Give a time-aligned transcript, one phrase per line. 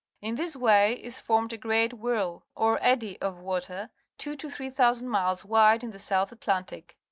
[0.19, 4.69] In this way is formed a great whirl, or eddy, of water, two to three
[4.69, 6.97] thou sand miles wide in the South Atlantic.